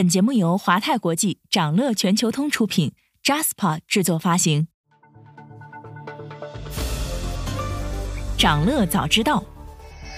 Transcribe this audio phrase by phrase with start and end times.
[0.00, 4.66] 本节目由华泰国际、掌乐全球通出品，Jaspa 制作发行。
[8.38, 9.44] 掌乐早知道，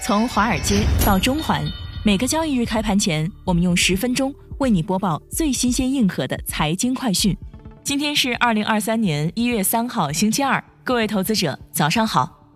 [0.01, 1.65] 从华尔街到中环，
[2.05, 7.37] 每个交易日开盘前，我们用十分钟为你播报最新鲜、硬核的财经快讯。
[7.83, 12.47] 今天是二零二三年一月三号，星期二，各位投资者早上好。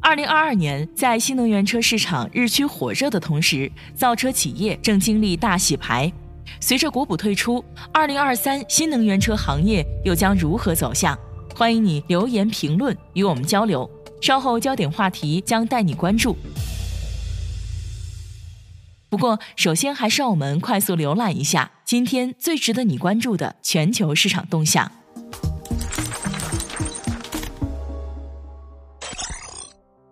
[0.00, 6.12] 二零二二年，在新能源车市场日趋火热的同时，造车企业正经历大洗牌。
[6.60, 11.18] 随着国补退出，二零二三新能源车行业又将如何走向？
[11.54, 13.88] 欢迎你留言评论与我们交流。
[14.20, 16.36] 稍后焦点话题将带你关注。
[19.08, 24.90] 不过，首先还是让我们快速浏览一下今天最值得你关注的全球市场动向。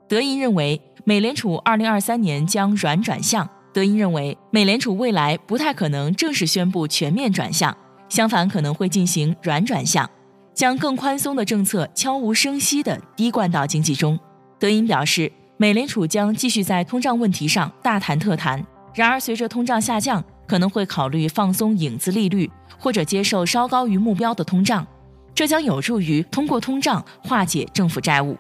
[0.09, 3.51] 德银认为，美联储二零二三年将软转向。
[3.77, 7.77] 德银认为，美联储未来不太可能正式宣布全面转向，
[8.09, 10.09] 相反可能会进行软转向，
[10.55, 14.19] 将更宽松的政策悄无声息地滴灌到经济中。
[14.59, 24.87] 德银表示，美联储将继续在通胀问题上大谈特谈，然而随着通胀下降，可能会考虑放松影子利率，或者接受稍高于目标的通胀，
[25.35, 28.39] 这将有助于通过通胀化解政府债务。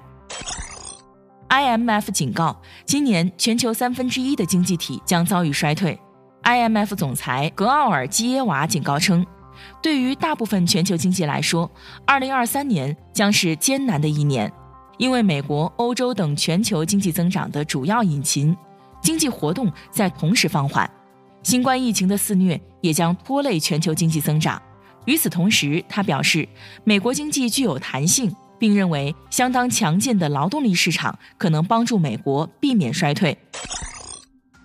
[1.56, 2.54] IMF 警告，
[2.84, 5.98] 今年全球三分之一的经济体将遭遇衰退。
[6.42, 9.24] IMF 总裁格奥尔基耶娃警告称，
[9.82, 11.70] 对于大部分全球经济来说
[12.08, 14.52] ，2023年将是艰难的一年，
[14.98, 18.54] 因为美国、欧洲等全球经济增长的主要引擎
[19.00, 20.88] 经济活动在同时放缓，
[21.42, 24.60] 新冠疫情的肆虐也将拖累全球经济增长。
[25.06, 26.46] 与此同时，他表示，
[26.84, 28.30] 美国经济具有弹性。
[28.58, 33.36] 并认为，相当强劲的劳动力市场可能帮助美国避免衰退。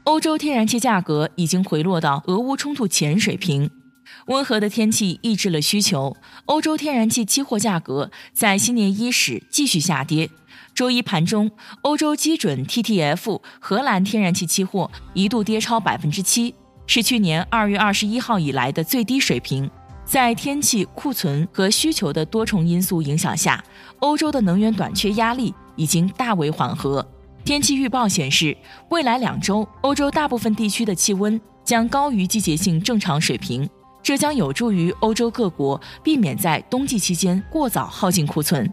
[0.04, 3.70] 欧洲天然气价格已经回落到俄乌冲突前水平，
[4.26, 6.18] 温和的天气抑制了需求。
[6.46, 10.30] 欧洲天然气期货价格在新年伊始继续下跌。
[10.74, 11.52] 周一盘中，
[11.82, 16.56] 欧洲基准 TTF 荷兰天然气期货一度跌超百分之七，
[16.88, 19.70] 是去年二月二十一号以来的最低水平。
[20.12, 23.64] 在天气、库存和需求的多重因素影响下，
[24.00, 27.08] 欧洲的能源短缺压力已经大为缓和。
[27.46, 28.58] 天气预报显示，
[28.90, 33.66] 未来两周欧洲大部分地区的气温将高于季节性正常水平，
[34.04, 38.70] 这将有助于欧洲各国避免在冬季期间过早耗尽库存。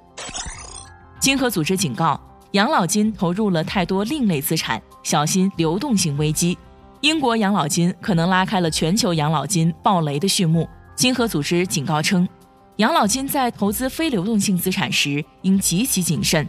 [1.21, 6.59] 金合组织警告，养老金投入了太多另类资产，小心流动性危机。
[7.01, 10.69] 英国养老金可能拉开了全球养老金暴雷的序幕。
[10.99, 12.29] 经合组织警告称，
[12.79, 16.49] 养老金在投资非流动性资产时应极其谨慎，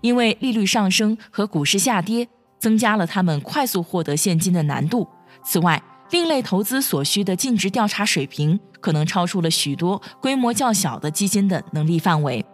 [0.00, 2.28] 因为利率上升和股市下跌
[2.60, 5.08] 增加了他们快速获得现金的难度。
[5.44, 12.46] 此外，另类投资所需的尽职调查水平可能超出了许多规模较小的基金的能力范围。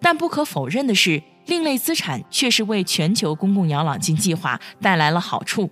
[0.00, 5.68] 但不可否认的是，另类资产确实为全球公共养老金计划带来了好处。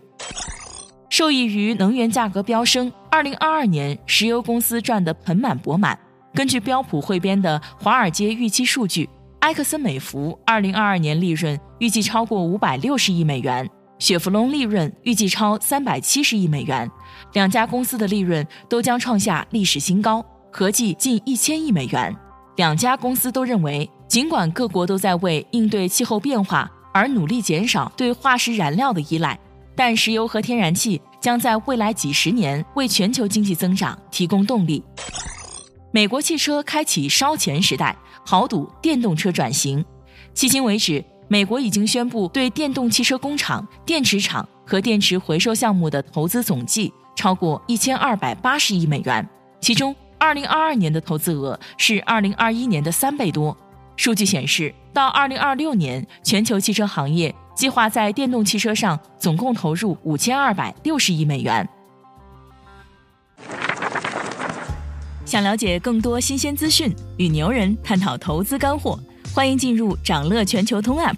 [1.09, 5.99] 受益于能源价格飙升，二零二二年石油公司赚得盆满钵满。
[6.33, 9.09] 根据标普汇编的华尔街预期数据，
[9.41, 13.69] 埃克森美孚二零二二年利润预计超过五百六十亿美元，
[13.99, 16.89] 雪佛龙利润预计超三百七十亿美元。
[17.33, 22.17] 两家公司的利润都将创下历史新高，合计近一千亿美元。
[22.55, 29.37] 两家公司都认为，尽管各国都在为应对气候变化而努力减少对化石燃料的依赖，
[29.75, 31.01] 但石油和天然气。
[31.21, 34.83] 将在未来几十年为全球经济增长提供动力。
[35.93, 39.85] 美国汽车开启烧钱时代，豪赌电动车转型。
[40.35, 49.29] 迄今为止，美国已经宣布对电动汽车工厂、电池厂和电池回收项目的投资总计超过一千二百八十亿美元，
[49.61, 53.57] 其中二零二二年的投资额是二零二一年的三倍多。
[53.97, 57.35] 数据显示，到二零二六年，全球汽车行业。
[57.61, 61.69] 计划在电动汽车上总共投入五千二百六十亿美元。
[65.27, 68.99] 想了解更多新鲜资讯，与牛人探讨投资干货，
[69.35, 71.17] 欢迎进入掌乐全球通 App。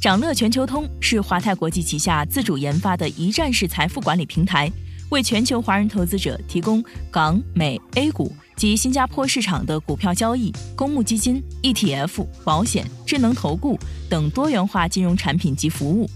[0.00, 4.72] 掌乐全球通是华泰国际旗下自主研发的一站式财富管理平台，
[5.10, 8.34] 为全球华人投资者提供港、美、A 股。
[8.56, 13.78] 及新加坡市场的股票交易、公募基金、ETF、保险、智能投顾
[14.08, 16.08] 等多元化金融产品及服务。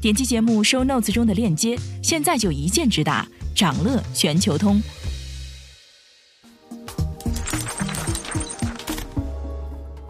[0.00, 4.80] 点击节目 show notes 中的链接，现在就一键直达掌乐全球通。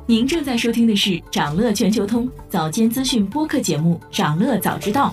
[0.09, 5.13] 您正在收听的是掌乐全球通早间资讯播客节目《掌乐早知道》。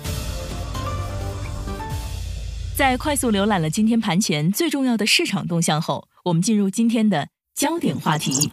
[2.75, 8.49] 在快速浏览了今天盘前最重要的市场动向后，我们进入今天的焦点话题。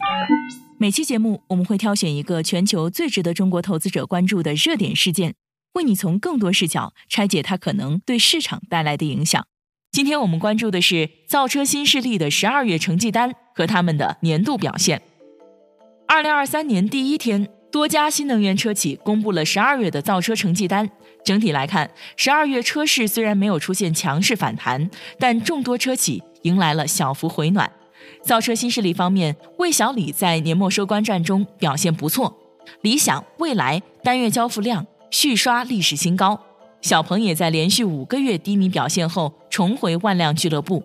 [0.77, 5.35] 每期节目我们会挑选一个全球最值得中国投资者关注的热点事件，
[5.75, 9.45] 为你从更多视角拆解它可能对市场带来的影响。
[9.89, 15.01] 今天我们关注的是造车新势力的十二月成绩单和他们的年度表现。
[16.09, 20.89] 二零二三年第一天，多家新能源车企公布了十二月的造车成绩单。
[21.23, 27.71] 整体来看，十二月车市虽然没有出现强势反弹，但众多车企迎来了小幅回暖。
[28.23, 32.35] 造车新势力方面，魏小李在年末收官战中表现不错，
[32.81, 36.39] 理想、蔚来单月交付量续刷历史新高。
[36.81, 40.83] 小鹏也在连续五个月低迷表现后重回万辆俱乐部。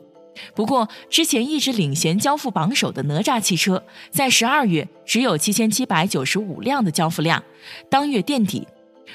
[0.55, 7.43] 不过，之前一直领衔交付榜首的哪吒汽车，在十二月只有七千七百九十五辆的交付量，
[7.89, 8.69] 当月垫底。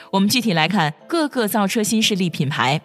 [0.09, 2.81] 我们具体来看各个造车新势力品牌。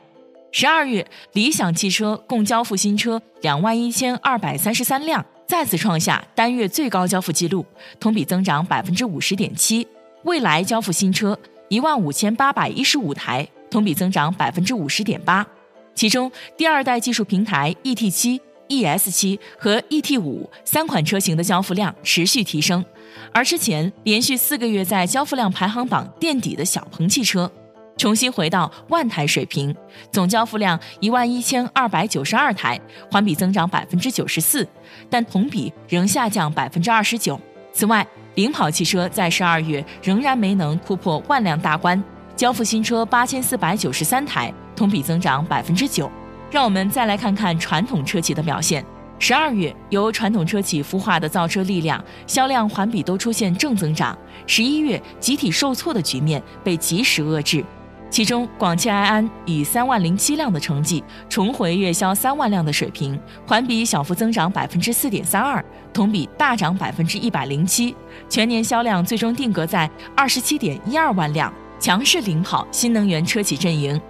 [0.58, 7.66] 十二月，理想汽车共交付新车两万一千二百三十三辆，再次创下单月最高交付记录，
[8.00, 9.86] 同比增长百分之五十点七。
[10.24, 11.38] 蔚来交付新车
[11.68, 13.46] 一万五千八百一十五台。
[13.70, 15.46] 同比增长百分之五十点八，
[15.94, 22.82] 其中第二代技术平台 ET 七、ES 七和 ET 五三款车型的交付量持续提升，
[23.30, 27.52] 而之前连续四个月在交付量排行榜垫底的小鹏汽车，
[27.96, 29.74] 重新回到万台水平，
[30.12, 32.78] 总交付量一万一千二百九十二台，
[33.10, 34.66] 环比增长百分之九十四，
[35.08, 37.40] 但同比仍下降百分之二十九。
[37.72, 42.02] 此外，领跑汽车在十二月仍然没能突破万辆大关。
[42.36, 46.10] 交付新车八千四百九十三台，同比增长百分之九。
[46.50, 48.84] 让我们再来看看传统车企的表现。
[49.18, 54.16] 十二月，由传统车企孵化的造车力量销量环比都出现正增长。
[54.46, 57.64] 十一月，集体受挫的局面被及时遏制。
[58.08, 65.62] 其中，广汽埃安以三万零七辆的成绩重回月销三万辆的水平，环比小幅增长百分之四点三二，
[65.92, 67.94] 同比大涨百分之一百零七，
[68.28, 71.52] 全年销量最终定格在二十七点一二万辆。
[71.78, 74.00] 强势领跑新能源车企阵营，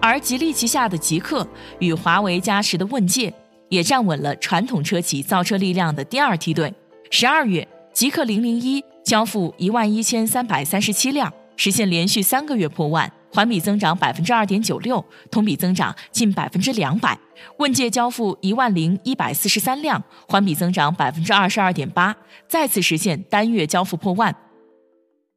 [0.00, 1.46] 而吉利旗下的极氪
[1.78, 3.32] 与华为加持的问界
[3.68, 6.72] 也站稳了传统车企造车力量的第二梯队。
[7.10, 17.18] 十二月，极氪零零一交付一万一千三百三十七辆，实现连续三个月破万，环比增长百分之二点九六，同比增长近百分之两百。
[17.56, 22.14] 问界交付一万零一百四十三辆，环比增长百分之二十二点八，
[22.46, 24.36] 再次实现单月交付破万。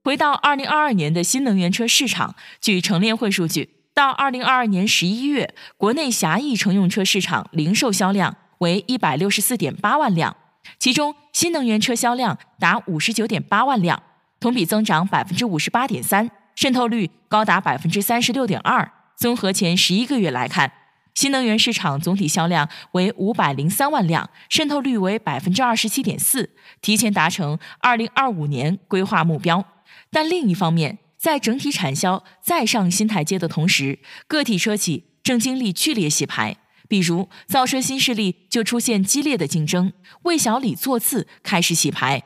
[0.03, 10.35] 回到二零二二年的新能源车市场，据乘联会数据，到二零二二年十一月，国内狭义乘用车市场零售销量为一百六十四点八万辆，
[10.77, 14.03] 其中新能源车销量达五十九点八万辆，
[14.39, 18.91] 同比增长百分之五十八点三，渗透率高达百分之三十六点二。
[19.15, 20.71] 综合前十一个月来看，
[21.13, 26.49] 新能源市场总体销量为五百零三万辆，渗透率为百分之二十七点四，
[26.81, 29.65] 提前达成二零二五年规划目标。
[30.09, 36.57] 但另一方面，在整体产销再上新台阶的同时，个体车企正经历剧烈洗牌。
[36.87, 39.91] 比如，造车新势力就出现激烈的竞争，
[40.23, 42.21] 魏小李座次开始洗牌。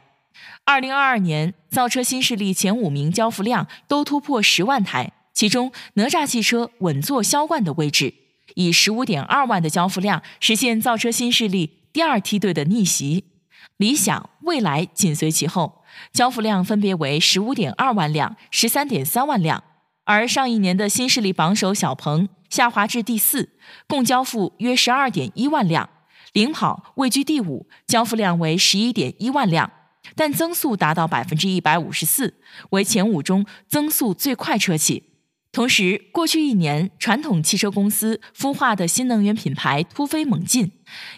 [0.70, 8.14] 二零二二年，造车新势力前五名交付量都突破十万台，其中哪吒汽车稳坐销冠的位置，
[8.54, 13.24] 以十五点二万的交付量实现造车新势力第二梯队的逆袭。
[13.78, 15.82] 理想、蔚来紧随其后，
[16.14, 19.64] 交付量分别为十五点二万辆、十三点三万辆。
[20.04, 23.50] 而上一年的新势力榜首小鹏下滑至第四，
[23.88, 25.90] 共交付约十二点一万辆。
[26.34, 29.72] 领跑位居第五，交付量为十一点一万辆，
[30.16, 32.36] 但增速达到百分之一百五十四，
[32.72, 35.04] 为前五中增速最快车企。
[35.52, 40.72] 同时，过去一年传统汽车公司孵化的新能源品牌突飞猛进，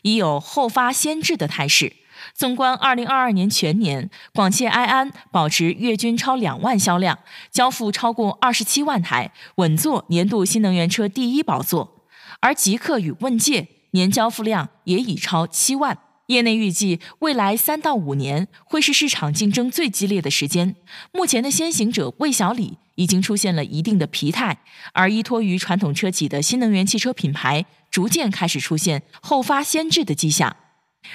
[0.04, 1.94] 已有后发先至的态势。
[2.34, 7.20] 纵观二零二二年全年，广汽埃安保持月均超两万销量，
[7.50, 12.06] 交付超过二十七万台，稳坐年度新能源车第一宝座。
[12.40, 15.98] 而极氪与问界年交付量也已超七万。
[16.32, 20.76] 业内预计，未来三到五年会是市场竞争最激烈的时间。
[21.12, 24.58] 目前的先行者魏小李已经出现了一定的疲态，
[24.94, 30.56] 而依托于传统车企的新能源汽车品牌，逐渐开始出现后发先至的迹象。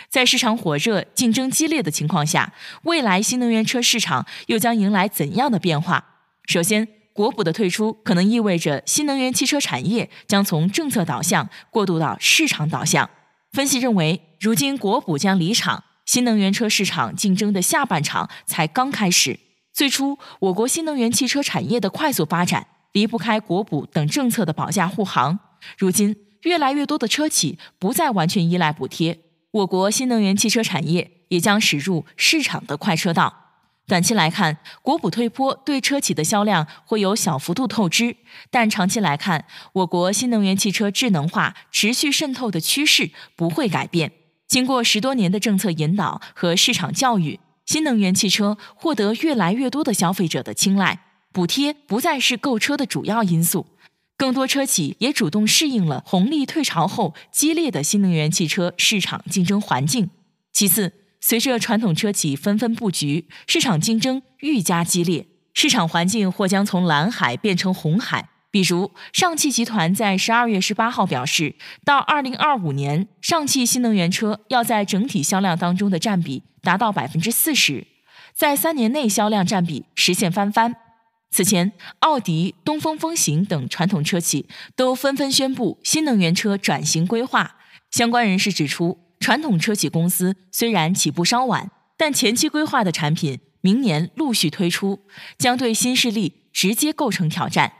[0.09, 6.05] 在市场火热、竞争激烈的情况下，未来新能源车市场又将迎来怎样的变化？
[6.47, 13.09] 首先，国补的退出可能意味着新能源汽车产业将从政策导向过渡到市场导向。
[13.53, 19.41] 分析认为，如今国补将离场，新能源车市场竞争的下半场才刚开始。
[19.73, 25.38] 最初，我国新能源汽车产业的快速发展离不开国补等政策的保驾护航。
[25.79, 29.19] 如今，越来越多的车企不再完全依赖补贴，
[29.50, 33.46] 我国新能源汽车产业也将驶入市场的快车道。
[33.87, 38.16] 短期来看，国补退坡对车企的销量会有小幅度透支，
[38.50, 44.11] 但长期来看，我国新能源汽车智能化持续渗透的趋势不会改变。
[44.49, 50.99] 经过十多年的政策引导和市场教育，新能源汽车获得越来越多的消费者的青睐，
[51.33, 53.66] 补贴不再是购车的主要因素，
[54.16, 60.11] 更多车企也主动适应了红利退潮后激烈的新能源汽车市场竞争环境。
[60.52, 60.93] 其次，
[61.28, 68.28] 随着传统车企纷纷布局，市场竞争愈加激烈，市场环境或将从蓝海变成红海。
[68.52, 77.88] 比如，上汽集团在十二月十八号表示，到二零二五年，上汽新能源车要在整体销量当中的占比达到百分之四十，
[78.33, 80.76] 在三年内销量占比实现翻番。
[81.33, 87.56] 此前，奥迪、东风风行等传统车企都纷纷宣布新能源车转型规划。
[87.90, 89.06] 相关人士指出。
[89.26, 95.00] 传统车企公司虽然起步稍晚，但前期规划的产品明年陆续推出，
[95.37, 97.73] 将对新势力直接构成挑战。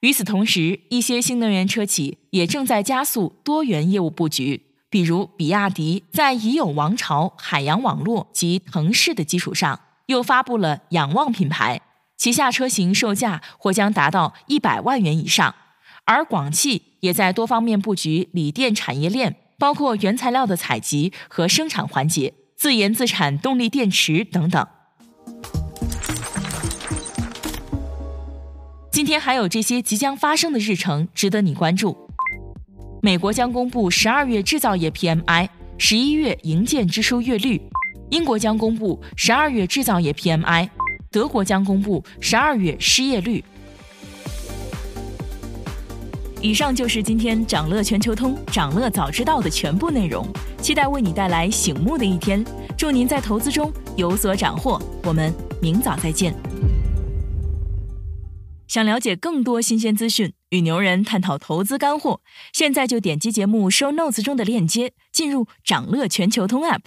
[0.00, 11.82] 与此同时，一些新能源车企也正在加速多元业务布局，比如比亚迪在已有王朝、海洋网络及腾势的基础上，又发布了仰望品牌，
[12.16, 15.54] 旗下车型售价或将达到一百万元以上。
[16.06, 19.36] 而广汽也在多方面布局锂电产业链。
[19.58, 24.66] 包括原材料的采集和生产环节、自研自产动力电池等等。
[28.90, 31.96] 今天还有这些即将发生的日程值得你关注：
[33.02, 37.60] 美国将公布十二月制造业 PMI、十一月营建支出月率；
[38.10, 40.68] 英国将公布十二月制造业 PMI；
[41.10, 43.44] 德国将公布十二月失业率。
[46.44, 50.28] 以上就是今天掌乐全球通、掌乐早知道的全部内容，
[50.60, 52.44] 期待为你带来醒目的一天。
[52.76, 55.32] 祝您在投资中有所斩获，我们
[55.62, 56.34] 明早再见。
[58.68, 62.20] 想了解更多新鲜资讯，与牛人探讨投资干货，
[62.52, 66.80] 现在就点击节目 show notes 中的链接，进入掌乐全球通 app。